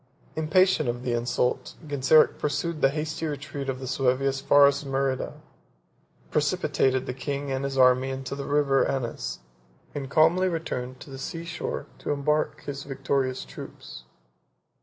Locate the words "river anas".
8.47-9.41